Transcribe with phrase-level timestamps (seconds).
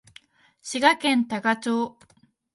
[0.63, 1.95] 滋賀県多賀町